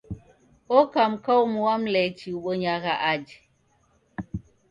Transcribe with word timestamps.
Oka 0.79 1.01
mka 1.11 1.33
umu 1.43 1.59
wa 1.67 1.75
Mlechi 1.81 2.27
ubonyagha 2.39 2.93
aje. 3.11 3.37